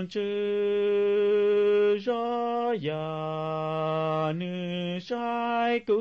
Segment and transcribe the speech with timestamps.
[0.00, 5.94] rong chữ rõ ya nữ sai cu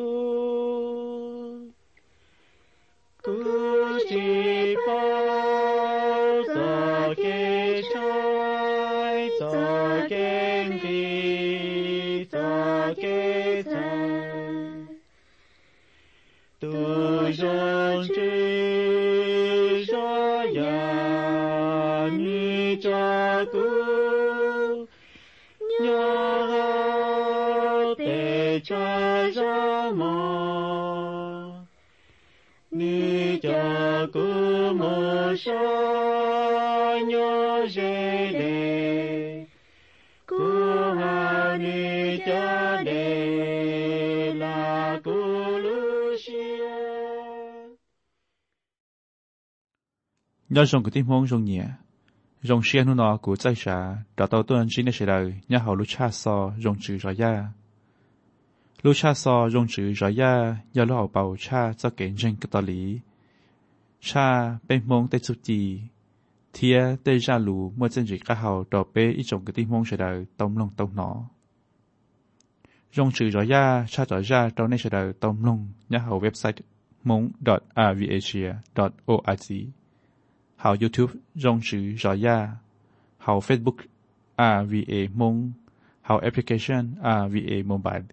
[3.24, 3.34] cu
[4.10, 4.76] chỉ
[35.48, 39.46] mơ sa nhớ dê đê
[40.28, 40.38] cu
[41.00, 45.12] ha ni cha đê la cu
[45.64, 46.70] lu xia
[50.50, 51.66] nhớ rong của tim hông rong nhẹ
[52.42, 55.58] rong xia nu nọ của trái xã đã tàu tuần chỉ nên sẽ đời nhớ
[55.58, 57.48] hậu lu cha so rong chữ rõ ya
[58.84, 62.36] lu cha so rong chữ rõ ya nhớ lu hậu bảo cha cho kể danh
[62.42, 63.00] cái đạo lý
[64.00, 65.82] cha bên mong tây su chi
[66.54, 69.70] thia tây ra lu mua chân chỉ cả hậu đỏ bê ít trong cái tim
[69.70, 71.16] hông sẽ đời tông long tông nọ
[72.94, 76.22] rong chữ rõ ya cha rõ ra trong nên sẽ đời tông long nhớ hậu
[76.22, 76.54] website
[77.04, 77.32] mong
[79.12, 79.70] org
[80.60, 82.48] hào YouTube rong chữ rõ ya,
[83.18, 83.78] hào Facebook
[84.38, 85.52] RVA Mong,
[86.02, 88.04] hào application RVA Mobile,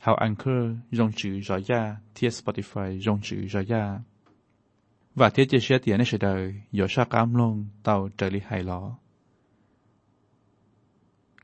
[0.00, 3.98] hào Anchor rong chữ rõ ya, thiết Spotify rong chữ rõ ya.
[5.14, 8.62] Và thế chế sẽ tiền sẽ đời, dỗ sa cam lông tàu trở lý hài
[8.62, 8.96] lọ.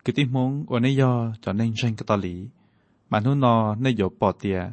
[0.05, 2.49] Cứ tìm muốn ở nơi do cho nên tranh cái tà lý,
[3.11, 4.71] mà nó nó nơi dỗ bỏ tiền.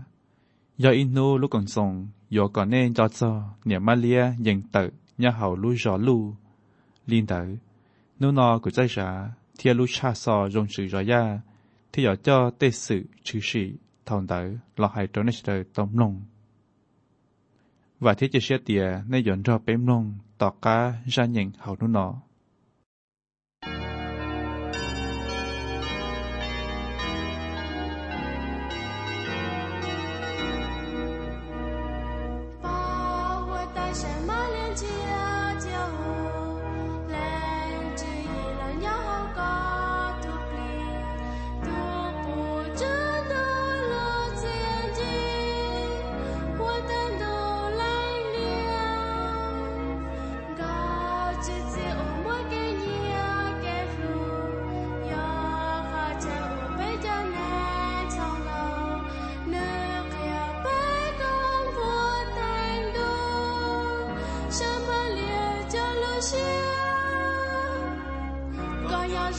[0.78, 4.62] Do in nô lúc còn sống, dỗ còn nên cho cho, niệm ma lia dành
[4.72, 4.90] tự,
[5.22, 6.36] nhà hậu lưu gió lưu
[7.08, 7.58] liên tử
[8.20, 11.42] nếu nó của trái xã thì lưu cha so dùng sự rõ ra
[11.94, 13.74] thì giờ cho tê sự chữ sĩ
[14.06, 16.22] thòng tử lọ hai trốn sẽ đời tông lòng
[18.02, 21.76] và thiết chế xe tìa nên dọn cho bếm lông tỏ cá ra nhận hậu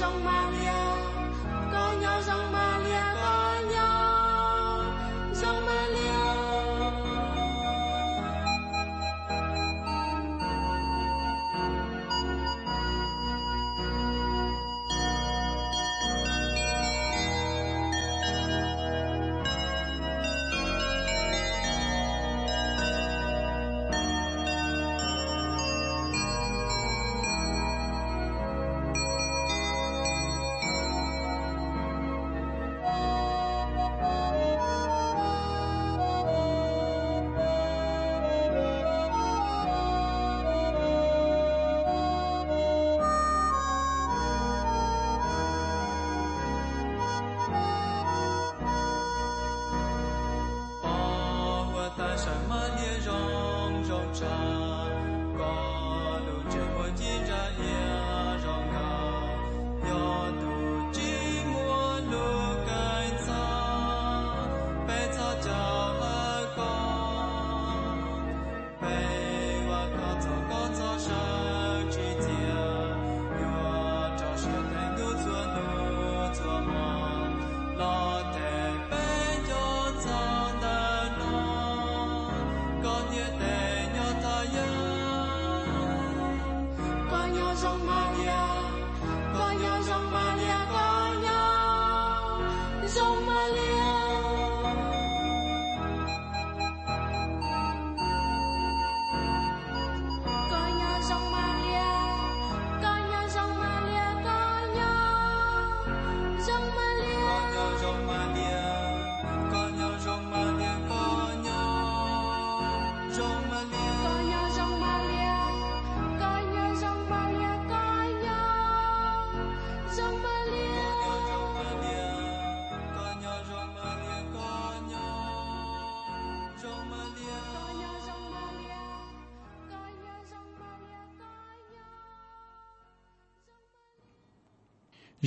[0.03, 0.42] 中吗？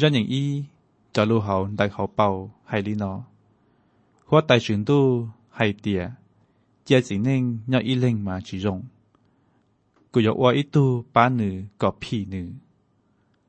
[0.02, 0.44] ร้อนอย่างอี
[1.16, 3.24] จะรู้เ人影一假如好大好包海里喏，
[4.26, 6.12] 或大程度海底，
[6.84, 8.84] 这只能要一零嘛之用。
[10.12, 12.48] กูอยากว่าอีตู้ป้าหนึ่งกับพี่หนึ่ง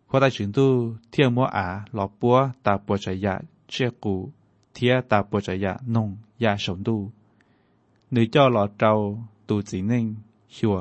[0.09, 0.71] พอได้ถึงตู้
[1.11, 3.35] เที่ยวมัวอาหลอกปัวตาปัวใจยา
[3.69, 4.15] เชี่ยกู
[4.73, 6.09] เทียตาปัวใจยานง
[6.43, 7.01] ยาสมตู้
[8.13, 8.93] หนึ่งเจ้าหลอดเจ้า
[9.49, 10.05] ตูสิงหนึ่ง
[10.57, 10.77] ชัว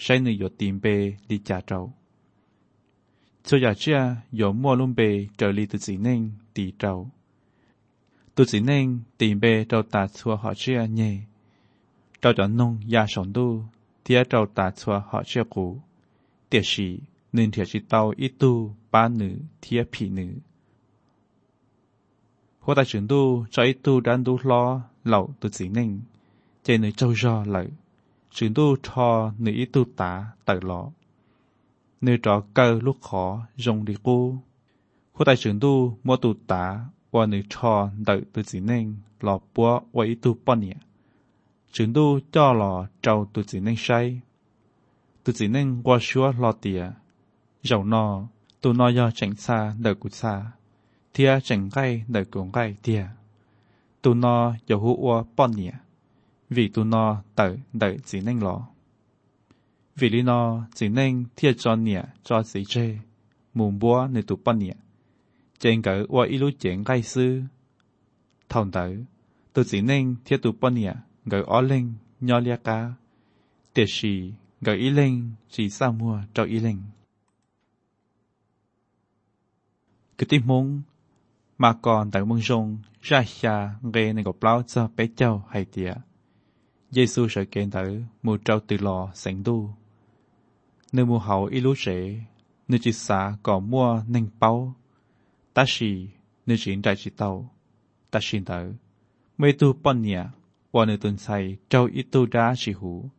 [0.00, 0.84] ใช้หนึ่งหยดตีนเป
[1.30, 1.80] ลีจาเจ้า
[3.48, 3.84] 这亚这
[4.32, 7.06] 有莫เ贝这里的指令地招，
[8.34, 8.86] ตัวสิเน่ง
[9.18, 11.14] ตีเบเราตัดชัวหอเชื่อเนย
[12.20, 13.46] เราจะนงยาสอนดู
[14.02, 15.66] เทียเราตัดชัวหอเชื่อกู
[16.48, 16.88] เตียชี
[17.36, 18.52] นึ่งเทียชีเตาอีตู
[18.92, 20.32] ป้าหนือเทียผีหนือ
[22.62, 23.20] หัวตาฉินดู
[23.54, 24.62] จอยตูดันดูล้อ
[25.06, 25.90] เหล่าตุสิเน่ง
[26.62, 27.62] เจนึเจ้าย่อเหล่า
[28.34, 29.08] ฉินดูทอ
[29.42, 30.10] หนืออีตูตา
[30.44, 30.82] เต๋อล้อ
[32.00, 34.36] nơi trọ cơ lúc khó dùng đi cô.
[35.12, 39.38] Khu tài trưởng tu mua tu tá và nơi trò đợi tu dĩ nên lọ
[39.54, 40.74] búa và ý tu bọn nhẹ.
[41.72, 44.20] Trưởng tu cho lọ trâu tu dĩ nên say.
[45.24, 46.90] Tu dĩ nên qua xua lọ tìa.
[47.62, 48.28] Dầu nọ,
[48.60, 50.52] tu nọ do chẳng xa đợi cụ xa.
[51.14, 53.06] Thia chẳng gai đợi cụ gai thia.
[54.02, 55.72] Tu nọ dầu hữu ua bó nhẹ.
[56.50, 58.66] Vì tu nọ đợi đợi dĩ nên lọ.
[59.98, 62.98] Vì lý nó chỉ nên thiệt cho nhẹ cho sĩ chê.
[63.54, 64.72] Mùn búa nơi tụ bắt nhẹ.
[65.58, 67.42] Trên cỡ qua y lú chênh gai sư.
[68.48, 69.04] Thông tử,
[69.52, 72.92] tôi chỉ nên thiệt tụ bắt nhẹ gỡ ó lên nho lia cá.
[73.74, 76.82] Tiệt sĩ gỡ ý lên chỉ sao mua cho ý lên.
[80.18, 80.82] Cứ tim mong
[81.58, 85.64] mà còn tại mong rong ra xa nghe nên gặp lao cho bé châu hay
[85.64, 85.94] tìa.
[86.90, 89.70] Giê-xu sợ kênh tử mù trâu từ lò sảnh đu.
[90.92, 92.20] Nơi mù hậu ý lú rễ,
[92.68, 94.74] nơi chỉ xa có mua nâng bao.
[95.54, 96.08] Ta xì,
[96.46, 97.54] nơi chỉ đại chỉ tàu.
[98.10, 98.74] Ta xin tử,
[99.38, 100.24] mê tu bọn nhẹ,
[100.72, 103.10] và nơi tuần say trâu ít tu đá chỉ hủ.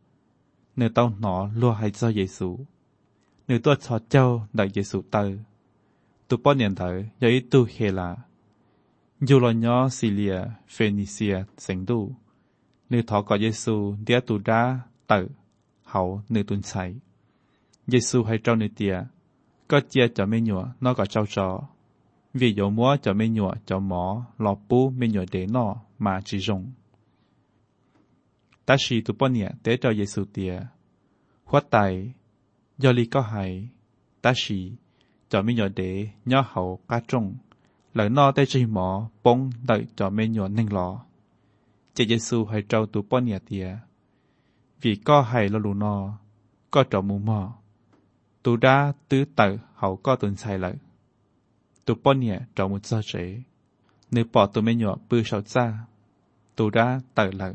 [0.76, 2.58] Nơi tàu nọ lùa hay cho Giê-xu.
[3.48, 5.30] Nơi tôi cho châu đợi Giê-xu tơ.
[6.28, 8.16] Tu bọn nhận tử, do ít tu hề là.
[9.20, 12.16] Dù là nhỏ Syria, Phoenicia, sảnh tu.
[12.90, 15.28] Nơi thọ có Giê-xu đĩa tu đá tử,
[15.82, 16.94] hậu nơi tuần say.
[17.90, 19.04] Giê-xu hay trâu nơi tìa,
[19.68, 21.68] có chia cho mê nhùa nó có trâu trò.
[22.34, 26.20] Vì dấu múa cho mấy nhựa, cho mỏ, lọ bú mấy nhựa để nó mà
[26.24, 26.72] chỉ dùng.
[28.66, 30.60] Ta sĩ tu bọn nhẹ tế cho Giê-xu tìa.
[31.44, 32.12] Khoát tài,
[32.78, 33.68] do lý có hại,
[34.22, 34.72] ta sĩ,
[35.28, 37.34] cho mấy nhựa để nhỏ hậu cá trông.
[37.94, 41.00] Lời nó tế chỉ mỏ, bông đợi cho mấy nhựa nâng lọ.
[41.94, 43.78] Chị Giê-xu hay trâu tu bọn nhẹ tìa.
[44.80, 46.18] Vì có hại lo lù nó,
[46.70, 47.59] có trọ mù mò.
[48.42, 50.74] Tu đã tứ tự hậu có tuần sai lợi.
[51.84, 53.42] Tu bọn nhẹ trọ một giờ chế.
[54.10, 55.86] Nếu bỏ tu mê nhùa bư sầu ra,
[56.56, 57.54] tu đã tự lợi.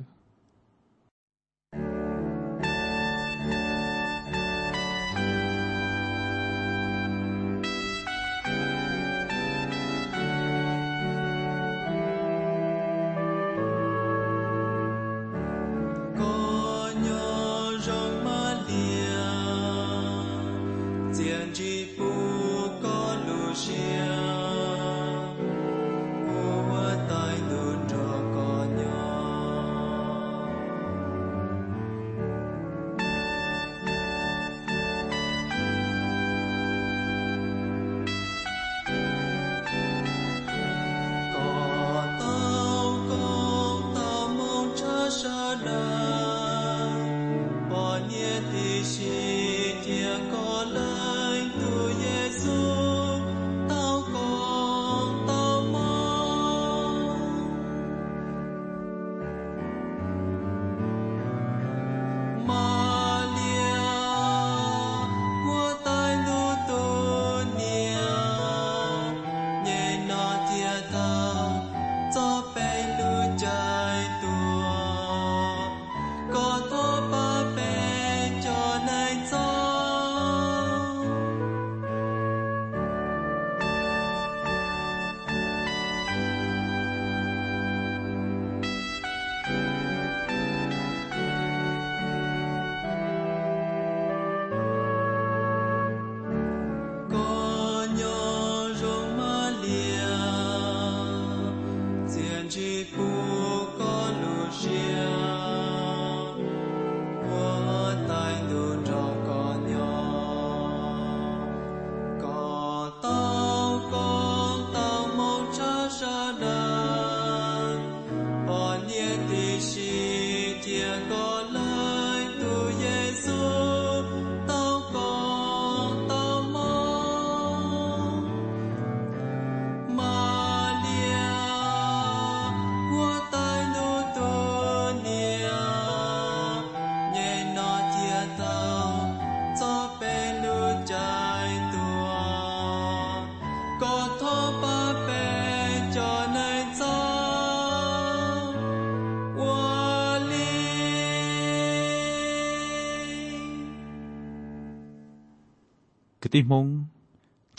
[156.37, 156.67] ติมง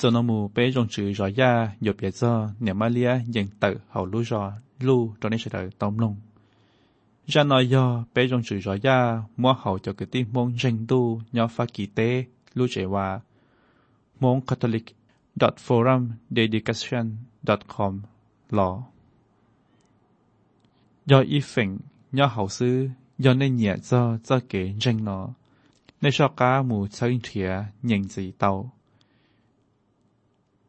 [0.01, 1.53] จนมูเป้จงจือรอยา
[1.83, 4.43] หยบเยจอเนี่ยมาเลียยังเตอเฮาลู่รอ
[4.87, 6.15] ลู่ตอนนี้เฉยตอมลง
[7.33, 8.99] จานอยอเป้จงจือรอยา
[9.43, 11.01] มัวเฮาจะกติมงเจงดู
[11.37, 12.01] ยอฟากีเต
[12.57, 13.07] ลู่เจว่า
[14.23, 14.87] มงคาทอลิก
[15.67, 16.03] forum
[16.37, 17.07] dedication
[17.73, 17.93] com
[18.55, 18.71] หลอ
[21.11, 21.69] ยออีเฟง
[22.19, 22.77] ยอเฮาซื้อ
[23.25, 25.19] ยอในเหยียจอจะเก๋เจงนอ
[26.07, 28.73] nên cho cá mù chơi thìa nhận gì tàu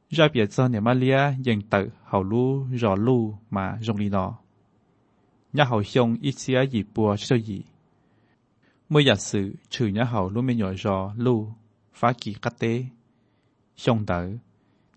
[0.10, 4.38] ra biệt cho nhà Malia dành tự hậu lú rõ lú mà rong đi nó
[5.53, 7.63] nhà hậu hiông ít xía gì bùa cho gì
[8.89, 11.48] mới giả sử trừ nhà hậu lú mới nhỏ rõ lú
[11.94, 12.86] phá kỳ cắt tế
[13.86, 14.38] hiông tử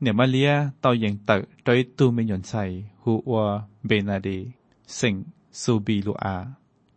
[0.01, 4.45] nhà Malia tao dành tự tới tu mới nhọn chạy hù ua benade
[4.87, 6.47] sinh su bi lu a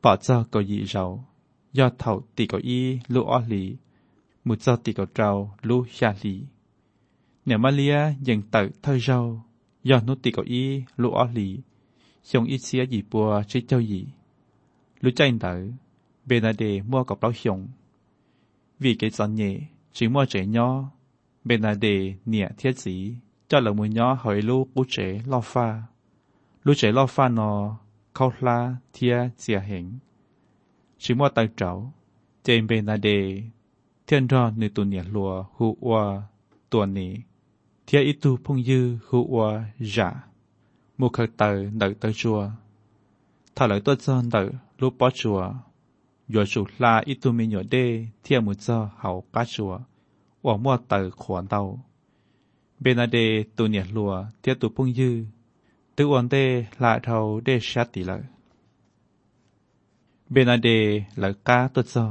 [0.01, 0.83] bỏ cho có gì
[1.77, 2.79] ยอดเถ่าตีก้าอี
[3.13, 3.63] ลูอ้อลี
[4.47, 5.29] มุดเจ้ตีก้าเจ้า
[5.67, 6.35] ลู่ชาลี
[7.43, 7.95] เหนือมาเลีย
[8.27, 9.19] ยังเติเท่าเจ้า
[9.89, 10.63] ยอดนุตีก้าอี
[11.01, 11.49] ลูอ้อลี
[12.29, 14.01] ชงอีเสียหยีปัวชิเจ้าหยี
[15.03, 15.53] ลู่ใจเต๋
[16.25, 17.59] เบนาเดมัวกับเล้าชง
[18.81, 19.51] วีเกจันเย่
[19.95, 20.69] ชิมัวเจย์ย่อ
[21.45, 21.85] เบนาเด
[22.29, 22.95] เนี่ยเทียสี
[23.47, 25.67] เจ้าหล่มือย่อหอยลู่กู้เจ๋ล่อฟ้า
[26.65, 27.51] ลู่เจล่อฟ้านอ
[28.15, 28.57] เข้าคลา
[28.91, 29.85] เทียเสียเหง
[31.05, 31.71] ชิมว่าตักเจ้า
[32.43, 33.09] เจมเบนาเด
[34.05, 35.91] เทียนรอในตุนเนียลัวหูอว
[36.71, 37.11] ตัวนี้
[37.83, 39.35] เทียอิตูพงยือหูว
[39.93, 40.09] จ่า
[40.99, 42.39] มุขเตอเดเตชัว
[43.55, 44.41] ถ้าหลังตัวจอนเตอ
[44.79, 45.39] รูปปอชัว
[46.33, 47.75] ยัวสุลาอิตูมิโยเด
[48.21, 49.73] เทียมุจอเฮากาชัว
[50.45, 51.61] ว่ามัวเตอร์ขวนเตา
[52.81, 53.17] เบนาเด
[53.57, 55.15] ตุเนียลัวเทียตูพงยือ
[55.95, 56.35] ตัวอันเด
[56.81, 58.32] ลาเทาเดชัดติเลย
[60.35, 60.69] เบนาเด
[61.19, 62.05] หลักกาตัวจอ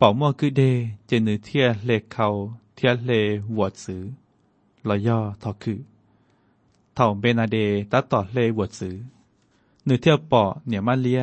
[0.00, 0.62] ป่อมั่วคือเด
[1.06, 2.26] เจนือเทียเลเขา
[2.74, 3.10] เทียเล
[3.56, 4.02] วอดสือ
[4.88, 5.80] ลอย่อทอคือ
[6.94, 7.56] เท่าเบนาเด
[7.92, 8.96] ตัดต่อเลวอดสือ
[9.84, 11.22] หนือเทียป่อเหนี่ยมาเลีย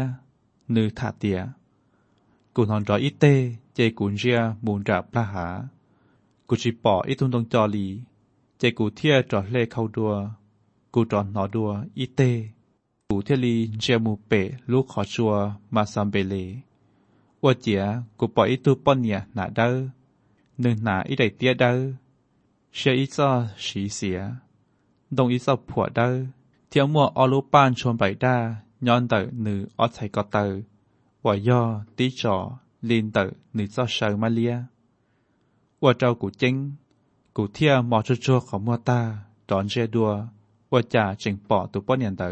[0.71, 1.39] หนือถาเตีย
[2.55, 3.25] กูนอนรออิเต
[3.73, 5.45] เจกูเชียมูนจับพระหา
[6.47, 7.87] กูชิป่ออิทุนตรงจอลี
[8.57, 10.13] เจกูเทียจอดเลเขาดัว
[10.93, 12.21] กูจอดหนอดัวอิเต
[13.09, 15.33] 古特利杰姆贝卢ขอชัว
[15.73, 16.35] มาซัมเบเล
[17.43, 17.83] ว่าเจีย
[18.19, 19.73] กูปล่อยตูปอนเนี่ยหนาเด้อ
[20.61, 21.75] หนึ่งหนาอีไดเตี้ยเด้อ
[22.75, 23.29] เชอีซอ
[23.65, 24.19] สีเสีย
[25.15, 26.11] ดงอีซอผัวเด้อ
[26.67, 28.35] เที่ยวมัวอลูปานชวนไปด้า
[28.87, 30.45] ย้อนเตอหนึ่งออไทกอเตอ
[31.25, 31.61] ว่าย่อ
[31.97, 32.35] ตีจอ
[32.89, 33.23] ลินเตอ
[33.53, 34.55] หนึ่งซอเชอมาเลีย
[35.83, 36.55] ว่าเจ้ากูเจ๊ง
[37.35, 38.99] กูเที่ยวมอชัวๆของมัวตา
[39.49, 40.11] ตอนเจดัว
[40.71, 42.31] ว่าจ่าจึงปอตุปอนเนี่ยเตอ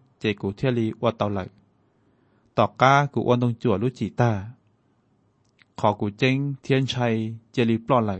[0.21, 1.39] เจกูเทียลีวัดเตาหล
[2.57, 4.31] ต่อก้ากูอวนตรงจั่วลุจิตา
[5.79, 7.13] ขอกูเจ้งเทียนชัย
[7.51, 8.11] เจลีปลอไหล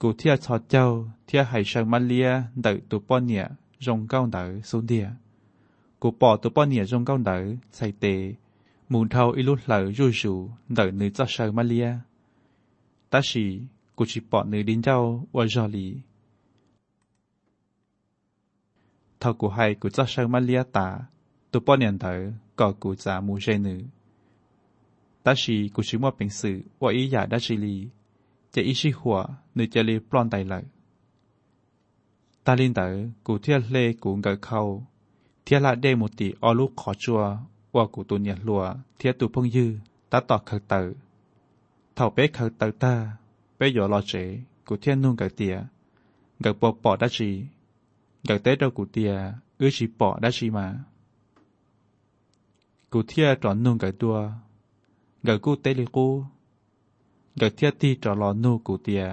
[0.00, 0.84] กูเทียชอดเจ้า
[1.24, 2.28] เทียหายชิงมาเลีย
[2.60, 3.44] เดตุวป้อนเนีย
[3.84, 5.06] รงเก้าเดอสุนเดีย
[6.02, 7.36] กูปอตุวป้อนเนียรงเก้าเดอ
[7.74, 8.04] ใส่เต
[8.90, 10.32] มูนเทาอิลุหลอยูจู
[10.74, 11.88] เดอหนือจะเชิงมาเลีย
[13.12, 13.44] ตาชี
[13.96, 14.96] กูชิปอหนือดินเจ้า
[15.36, 15.86] วัจอลี
[19.22, 20.88] ถ้ากูให้กูจะเชิงมาเลียตา
[21.52, 22.14] ตัวป้อนเนีนเถอ
[22.58, 23.80] ก็กูจะมูเจนือ
[25.24, 27.76] ต่ชีกูชิมว่าเป็นสื่อว่าอีหยาดัชิลี
[28.54, 29.18] จะอีชิหัว
[29.54, 30.64] หรือจะรีปลอนไตเลย
[32.44, 32.86] ตาลินเตอ
[33.26, 34.60] กูเที่ยเลกูเงิดเข้า
[35.42, 37.22] เที่ยละเดมุติออลูกขอจัว
[37.74, 38.62] ว่ากูตุนยันลัว
[38.96, 39.70] เที่ยตูพงยื้อ
[40.10, 40.82] ตาตอกเขเตอ
[41.94, 42.94] เท่าเป๊กเขเตอตา
[43.56, 44.12] เป๊ะหยอรอเจ
[44.66, 45.56] กูเที่ยนุ่งเกิดเตีย
[46.40, 47.30] เกิดปอปอดัชี
[48.26, 49.12] อยากเตดกูเตีย
[49.58, 50.66] อือชิปอด้ชิมา
[52.92, 54.16] กูเทียจอนนุ่งกับตัว
[55.26, 56.08] กับกูเตลิกู
[57.40, 59.04] กับเทียที่จอรอนู่กูเตีย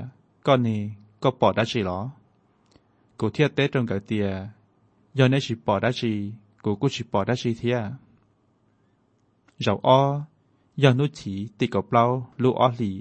[0.46, 0.80] ก็นี่
[1.22, 2.00] ก็ปอด้ชิหรอ
[3.20, 4.28] กูเทียเตจงกับเตีย
[5.18, 6.12] ย้อนได้ชิปอด้ชิ
[6.63, 7.80] กูกูชิปอด้ชิเทีย
[9.62, 10.00] เราอ้อ
[10.82, 12.04] ย้อนนุชีติกับเปล่า
[12.42, 12.92] ลูอ้อหลี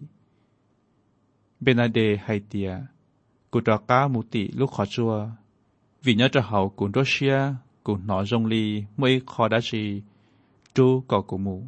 [1.62, 2.71] เบนาเดไฮเตีย
[3.53, 5.15] กูตรก้ามุติลูกขอชัว
[6.09, 7.38] vì nhớ cho hậu của Russia
[7.83, 10.03] của nó rong ly mới khó đã gì
[10.75, 11.67] chú có của mù.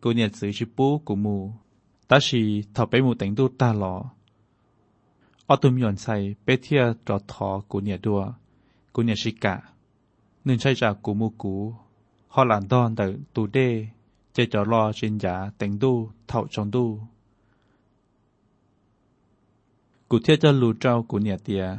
[0.00, 1.52] Cô nhận sự chi bố của mù
[2.08, 4.04] ta chỉ thọ bé mù tính tu ta lọ.
[5.46, 8.32] Ở tùm nhọn say bé thia trò thọ của nhà đua,
[8.92, 9.62] của nhà sĩ cả.
[10.44, 11.74] Nên sai ra của mù cũ
[12.28, 13.86] họ làm đòn từ tù đê
[14.32, 17.06] chơi trò lo trên giả tính tu thọ trong tu.
[20.08, 21.78] Cụ thiết cho lù trao của nhà tiền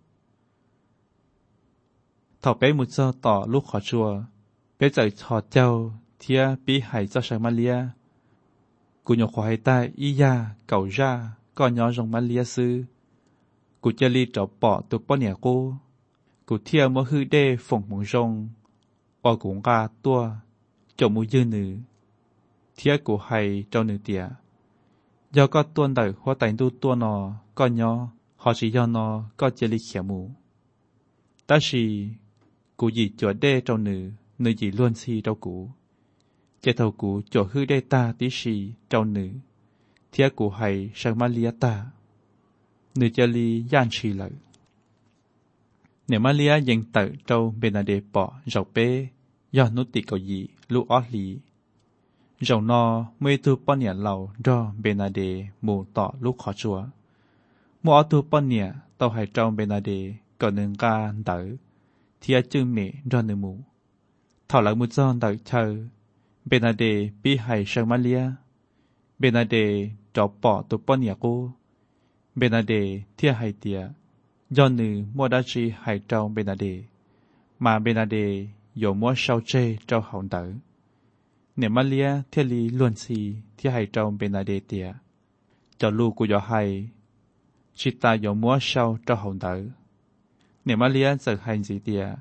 [2.41, 4.21] thọ bé một giờ tỏ lúc khó chùa.
[4.79, 7.75] Bé giải thọ châu thia bí hải cho sáng malia
[9.03, 12.83] cụ nhỏ khó ta y ya cầu ra có nhỏ malia sư.
[13.81, 15.75] Cụ chơi ly trọ bỏ tục bỏ nhẹ cô.
[16.45, 18.49] Cụ thia mơ hư đê phồng mong rồng.
[19.21, 20.31] Ở cũng ga tua
[20.95, 21.77] chỗ mu dư nữ.
[22.77, 24.25] Thia cụ hay cho nữ tía
[25.31, 29.23] do có tuôn đời hoa tài tu tua nó có nhỏ, họ chỉ do nó
[29.37, 30.29] có chơi ly khẻ mù
[31.51, 32.09] ta chỉ
[38.01, 38.55] าติชี
[38.89, 39.31] เจ้าหนึ่ง
[40.09, 41.73] เทียกูให้ชังมาเลียตา
[42.97, 44.33] เนื้อเจลีย่านชีเลย
[46.07, 48.87] เนี่ยมาเลียยังเตอเจ้าเบนาเดปอเจ้าเป้
[49.55, 50.41] ยอนุติกยี
[50.73, 51.25] ลูออลี
[52.45, 52.81] เจ้านอ
[53.19, 54.13] เมื่อตัวป้อนเนี่ยเรา
[54.45, 55.19] ดอเบนาเด
[55.63, 56.77] หมู่ต่อลูกขอชัว
[57.83, 58.67] มัวตัวป้อนเนี่ย
[58.99, 59.91] ต่อให้เจ้าเบนาเด
[60.39, 61.31] ก็หนึ่งการเต
[62.21, 62.77] ทียจึงเม
[63.11, 63.53] รอนมู
[64.47, 65.63] เท่าหลังมุจอนดักเชอ
[66.47, 66.83] เบนาเด
[67.21, 68.21] ปีไห่เชิงมาเลีย
[69.19, 69.55] เบนาเด
[70.15, 71.33] จอบปอตุปเนียกู
[72.37, 72.73] เบนาเด
[73.15, 73.79] เที่ยไฮเตีย
[74.55, 76.65] ย้อนนือมัวดาชีไฮเจ้าเบนาเด
[77.63, 78.17] มาเบนาเด
[78.79, 79.51] โยมัวเชาเจ
[79.87, 80.45] เจ้าหองเต๋อ
[81.57, 83.19] เนมาเลียเทียลีลวนซี
[83.55, 84.87] เที่ยไฮเจ้าเบนาเดเตีย
[85.77, 86.51] เจ้าลูกกูยอไฮ
[87.79, 89.80] ชิตาโยมัวเชาเจ้าหองเต๋อ
[90.65, 92.15] nếu mà liên hành gì tìa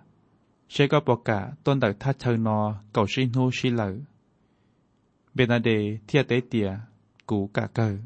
[0.68, 3.94] sẽ có bỏ cả, tôn đặc thắt thơ nó cầu xin hô xin lỡ
[5.34, 5.48] bên
[7.26, 7.98] cú cả cờ.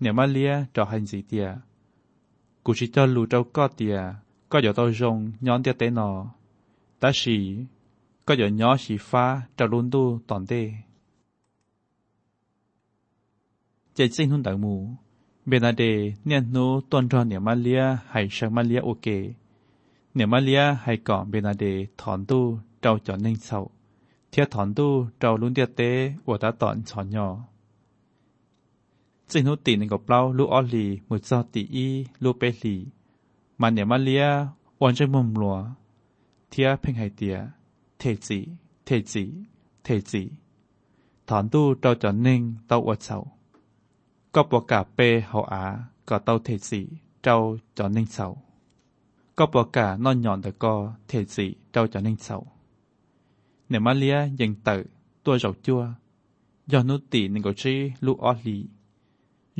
[0.00, 1.54] Nếu mà lia hành gì tìa?
[2.64, 4.00] Cú chỉ cho lù trâu có tìa,
[4.48, 5.90] có giờ tao rong, nhón tiết tế
[7.00, 7.64] ta xì
[8.24, 10.72] có giờ nhỏ xì pha trò luôn tu toàn tê
[13.94, 14.90] chạy sinh hôn đạo mù.
[15.48, 17.44] Benade nên nu tuần tròn niệm
[18.06, 19.14] hay sang ok.
[20.14, 23.70] Niệm Malia hay còn Benade thọn tu trâu cho nên sầu.
[24.32, 27.44] Thiết thọn tu trâu luôn tiệt tế của ta tọn cho nhỏ.
[29.28, 32.52] Chính hữu tỷ nên gặp lao lu o lì một do tỷ y lu bê
[32.62, 32.86] lì.
[33.58, 33.88] Mà niệm
[34.94, 35.64] chân mồm lúa.
[36.50, 37.40] Thiết phênh hay tía.
[37.98, 38.48] Thể chỉ,
[38.86, 39.32] thể chỉ,
[39.84, 40.28] thể chỉ.
[41.26, 43.37] Thọn tu trâu cho nên tao ở sầu.
[44.34, 45.64] ก็ประกาเปเขาอา
[46.08, 46.80] ก็เต้าเทจี
[47.22, 47.36] เจ้า
[47.76, 48.26] จะนิ่งเสา
[49.38, 50.74] ก็ประกานอนหย่อนแต่ก็
[51.06, 52.36] เทจีเจ้าจะนิ่งเสา
[53.68, 54.76] เนี่ยมาเลียยังเตอ
[55.24, 55.82] ตัวเจ้าจัว
[56.72, 58.58] ยอนุตีหนึ่งก็ชี้ลูกออลี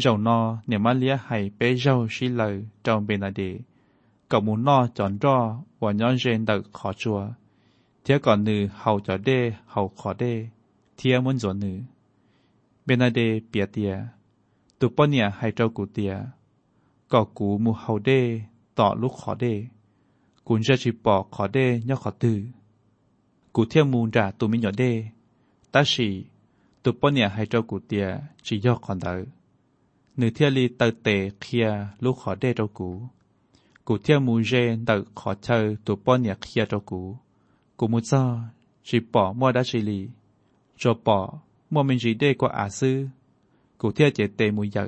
[0.01, 3.41] เจ้านอเนี่ยมาเลียให้เปเจ้าชีเลยเจ้าเบนาเด
[4.31, 5.39] กับมูนอจอนรอ
[14.81, 18.21] วันย้อนเจนเตอขอจัวเทียก่อนนือเฮาจะได้เฮาขอได้เทียมุนจวนเบนาเดเปียเตียตุปเนี่ยให้เจ้ากูเตียก็กูมูเฮาได้
[18.79, 19.55] ต่อลูกขอได้
[20.47, 22.39] กุนจะชิปอกขอได้ย่อขอตือ
[23.55, 24.93] กูเที่ยมูนจ่าตุมิหยอได้
[25.73, 26.09] ตาชี
[26.83, 28.07] ตุปเนี่ยให้เจ้ากูเตีย
[28.47, 29.15] จีย่อขอนเดอ
[30.17, 31.09] หนือเทียลีเตเต
[31.41, 31.69] เคลีย
[32.05, 32.91] ลูกขอได้เจ้ากู
[33.87, 37.01] กูเที่ยมูเจนเตขอเชอตุปเนี่ยเคลียเจ้ากู
[37.79, 38.23] กูมุจ้า
[38.87, 40.01] จีปอมัวดัชิลี
[40.81, 41.19] จอปอ
[41.73, 42.99] มัวมินจีเดกว่าอาซื้อ
[43.81, 44.79] กูเทียเจเตมุยย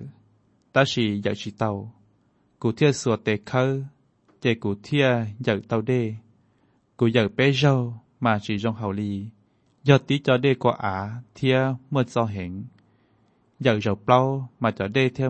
[0.75, 1.71] ตาชีอยากชิเตา
[2.63, 3.63] กูเทียสัวเตเขา
[4.41, 5.09] เจกูเทีย
[5.45, 5.93] อยากเตาเด
[6.99, 7.75] กูอยากเป้เจ้า
[8.25, 9.13] มาจีจงเฮาลี
[9.89, 10.97] ยอดตีจอเดกว่าอา
[11.33, 11.59] เทีย
[11.91, 12.53] เมื่อจอเห็น
[13.63, 14.21] อยากจะเปล่า
[14.63, 15.29] มาจอเดเทีย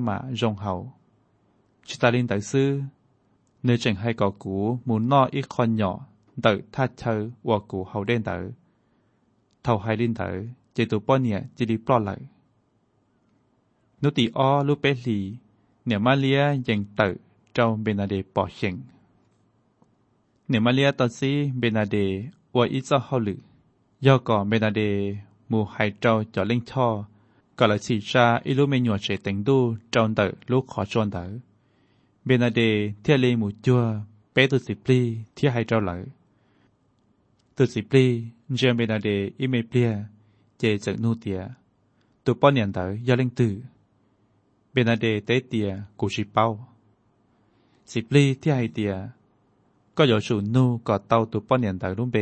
[14.03, 15.19] นูติอ้อลูเปสี
[15.85, 17.09] เหนือมาเลียยังเตอ
[17.53, 18.75] เจ้าเบนาเดปอเชง
[20.47, 21.97] เหนือมาเลียตอนซีเบนาเด
[22.55, 24.81] อวอิซาฮอลือย่อก่อเบนาเด
[25.51, 26.89] มูไฮเจ้าจอเล่งช่อ
[27.59, 29.59] กอละสีชาอิลูเมญัวเฉเต็งดู
[29.91, 31.25] เจ้าเตอลูกขอชวนเตอ
[32.25, 32.61] เบนาเด
[33.01, 33.83] เที่ยเลหมูจัว
[34.33, 35.01] เปตุสิปลี
[35.35, 35.97] เที่ยไฮเจ้าเหลอ
[37.57, 38.05] ตุสิปลี
[38.57, 39.09] เจมเบนาเด
[39.41, 39.91] อิเมเปีย
[40.59, 41.41] เจเจนูเตีย
[42.25, 43.55] ตัวป้อนเนียนเตอยาเล่งตือ
[44.73, 46.47] เบนาเดเตเตียกูชิเป้า
[47.91, 48.95] สิปลีเทียให้เตีย
[49.97, 52.17] ก็有สูนูก็เตาตัวป้อนยันเตรุ่มเบ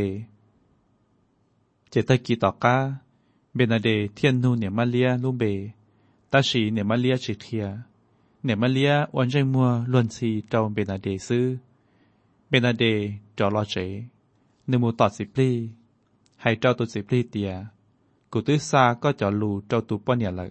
[1.88, 2.76] เจตกีต่อกา
[3.54, 5.44] เบนาเดเทียนนูเนี่ยมาเลียรุ่มเบ
[6.32, 7.66] ตาชีเนี่ยมาเลียชิเทีย
[8.44, 11.46] เนี่ยมาเลียวันใจมัวลวนซีเจ้าเบนาเดซื้อ
[12.48, 12.84] เบนาเด
[13.38, 13.74] จอรอเจ
[14.68, 15.50] นึมูตอดสิปลี
[16.40, 17.52] ให้เจ้าตัวสิปลีเตีย
[18.32, 20.50] กูตื้อซาก็จอลูเจ้าตัวป้อนเนี่ยเลย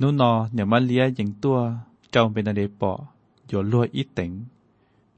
[0.00, 1.58] นูนอเนี่ยมาเลียอย่างตัว
[2.10, 2.92] เจ้าเป็นอะไรปอ
[3.48, 4.30] อยู่ลวอีเต็ง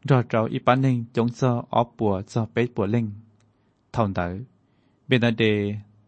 [0.08, 3.06] รอเจ้าอีปันเน่งจงเซออ้อปัวเซอเป็ดปัวเล่ง
[3.92, 4.32] เท่านั้น
[5.06, 5.42] เป็นอะไร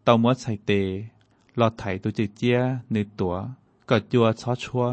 [0.03, 0.71] เต่ามัวใส่เต
[1.57, 2.57] หลอดไถตัวจีเจีย
[2.91, 3.35] หนึ่งตัว
[3.89, 4.85] ก็จัวช้อชัว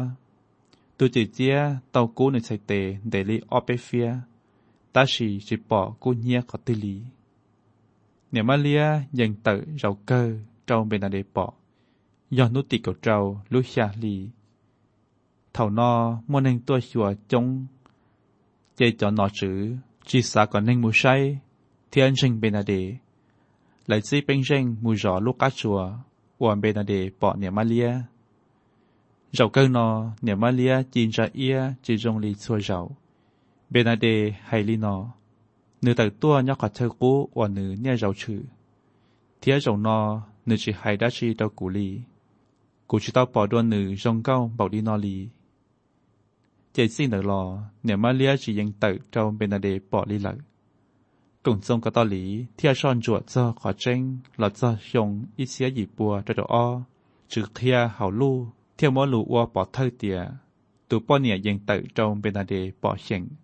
[0.97, 1.55] ตัวจีเจีย
[1.91, 2.71] เต่ากู้หนึ่งใส่เต
[3.09, 4.09] เดลี่ออเปเฟีย
[4.93, 6.95] ตาชีจีปอกูเนียขอติลี
[8.31, 8.83] เนี่ยมาเลีย
[9.17, 10.21] อย่างเตอเราเกอ
[10.65, 11.47] เจ้าเป็นอะไรปอ
[12.37, 13.17] ยอนนุติกับเจ้า
[13.53, 14.15] ลุชาลี
[15.53, 15.91] เท่านอ
[16.29, 17.45] มัวนึงตัวชัวจง
[18.75, 19.57] เจจอนอจือ
[20.07, 21.15] จีสาก่อนนึงมูใช้
[21.89, 22.73] เทียนชิงเป็นอะไร
[23.85, 25.79] ไหลซีเป็นเร่งมูจอลูกกาชัว
[26.41, 27.89] วันเบนาเดปอเนี่ยมาเลีย
[29.35, 29.87] เราเกินนอ
[30.23, 32.79] เนี่ยมาเลียจีนจะเอียจีจงลีชัวเรา
[33.69, 34.05] เบนาเด
[34.47, 34.95] ไฮลีนอ
[35.81, 38.41] เนื้อแต่ตัวยอกขัดเธอกู้วันเนื้อเนี่ยเราชื่อ
[39.39, 39.97] เทียเจงนอ
[40.45, 42.10] เนื้อจีไฮดัชีตอกูลีกูชิตาก้าบอกดีนอลี
[42.91, 45.29] 古知道宝多女忠告宝利诺利，
[46.73, 50.37] 这次的罗，你们俩只应得到贝纳德宝利勒。
[51.41, 56.85] 共中个道理，天上着这华真，老这用一些一波这着哦，
[57.29, 60.39] 只天好路，天摩路我宝特点，
[60.89, 63.37] 都宝你应得到贝纳德宝行。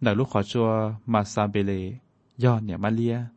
[0.00, 2.00] 那路华说马萨贝勒，
[2.38, 3.30] 要你们俩，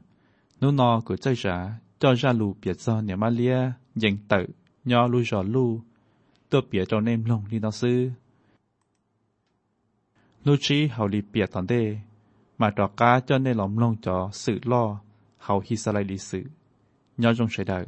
[0.61, 4.47] nụ nọ của chơi ra, cho ra lù biệt do nhà ma lia dành tự
[4.85, 5.81] nho lui rò lu
[6.49, 8.11] tôi biệt cho nem lồng đi nó sư
[10.45, 11.99] lu trí hậu lì biệt tòn đê
[12.59, 15.01] mà trò cá cho nên lòng lông cho sự lo
[15.39, 16.43] hậu hi sa lại lý sự
[17.17, 17.87] nho trong sợi đời